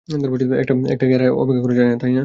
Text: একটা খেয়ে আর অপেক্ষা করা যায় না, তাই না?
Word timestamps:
একটা 0.09 0.73
খেয়ে 1.01 1.17
আর 1.17 1.31
অপেক্ষা 1.33 1.61
করা 1.63 1.75
যায় 1.75 1.87
না, 1.87 1.95
তাই 1.95 2.09
না? 2.09 2.19